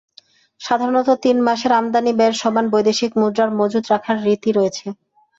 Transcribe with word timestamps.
সাধারণত 0.61 1.09
তিন 1.23 1.37
মাসের 1.47 1.71
আমদানি 1.79 2.11
ব্যয়ের 2.15 2.35
সমান 2.41 2.65
বৈদেশিক 2.73 3.11
মুদ্রার 3.21 3.51
মজুত 3.59 3.83
রাখার 3.89 4.17
রীতি 4.25 4.49
রয়েছে। 4.51 4.85